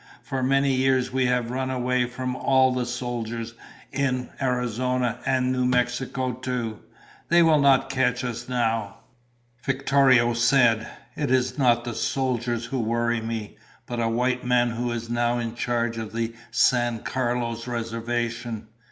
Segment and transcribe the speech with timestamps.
[0.23, 3.53] "For many years we have run away from all the soldiers
[3.91, 6.79] in Arizona and New Mexico too.
[7.29, 8.97] They will not catch us now."
[9.63, 14.91] Victorio said, "It is not the soldiers who worry me, but a white man who
[14.91, 18.69] is now in charge of the San Carlos Reservation.